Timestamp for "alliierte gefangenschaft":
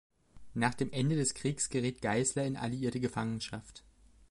2.57-3.83